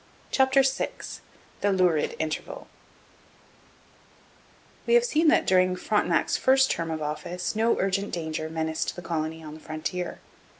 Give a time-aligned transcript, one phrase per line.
[0.31, 0.89] CHAPTER VI
[1.61, 2.65] THE LURID INTERVAL
[4.87, 9.03] We have seen that during Frontenac's first term of office no urgent danger menaced the
[9.03, 10.17] colony on the frontier.